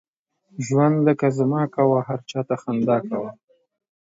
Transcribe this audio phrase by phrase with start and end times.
[0.65, 3.31] ژوند لکه زما کوه، هر چاته خندا کوه.